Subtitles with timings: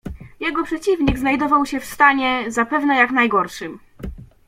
[0.39, 3.79] "Jego przeciwnik znajdował się w stanie, zapewne jak najgorszym."